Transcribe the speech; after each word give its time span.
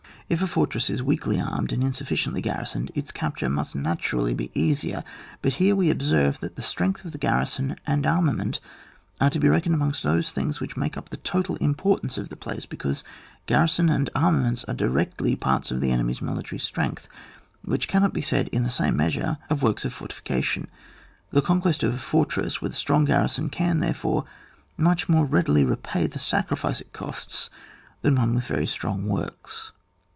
K 0.29 0.35
a 0.35 0.47
fortress 0.47 0.89
is 0.89 1.03
weakly 1.03 1.41
armed 1.41 1.73
and 1.73 1.83
insufficiently 1.83 2.41
garri 2.41 2.63
soned, 2.65 2.89
its 2.95 3.11
capture 3.11 3.49
must 3.49 3.75
naturally 3.75 4.33
be 4.33 4.49
easier; 4.53 5.03
but 5.41 5.55
here 5.55 5.75
we 5.75 5.87
must 5.87 5.91
observe 5.95 6.39
that 6.39 6.55
the 6.55 6.61
strength 6.61 7.03
of 7.03 7.11
the 7.11 7.17
garrison 7.17 7.75
and 7.85 8.07
arma 8.07 8.31
ment, 8.31 8.61
are 9.19 9.29
to 9.29 9.41
be 9.41 9.49
reckoned 9.49 9.75
amongst 9.75 10.03
those 10.03 10.29
things 10.31 10.61
which 10.61 10.77
make 10.77 10.95
up 10.95 11.09
the 11.09 11.17
total 11.17 11.57
imporU 11.57 12.01
ane$ 12.01 12.17
of 12.17 12.29
the 12.29 12.37
place, 12.37 12.65
because 12.65 13.03
garrison 13.45 13.89
and 13.89 14.09
armaments 14.15 14.63
are 14.69 14.73
directly 14.73 15.35
parts 15.35 15.69
of 15.69 15.81
the 15.81 15.91
enemy's 15.91 16.21
military 16.21 16.59
strength, 16.59 17.09
which 17.65 17.89
cannot 17.89 18.13
be 18.13 18.21
said 18.21 18.47
in 18.53 18.63
the 18.63 18.69
same 18.69 18.95
measure 18.95 19.37
of 19.49 19.61
works 19.61 19.83
of 19.83 19.91
fortification. 19.91 20.69
The 21.31 21.41
conquest 21.41 21.83
of 21.83 21.93
a 21.93 21.97
fortress 21.97 22.61
with 22.61 22.71
a 22.71 22.75
strong 22.75 23.03
garrison 23.03 23.49
can, 23.49 23.81
therefore, 23.81 24.23
much 24.77 25.09
more 25.09 25.27
readilv 25.27 25.67
repay 25.69 26.07
the 26.07 26.19
sacrifice 26.19 26.79
it 26.79 26.93
costs 26.93 27.49
than 28.01 28.15
one 28.15 28.33
with 28.33 28.47
very 28.47 28.65
strong 28.65 29.07
works. 29.09 29.73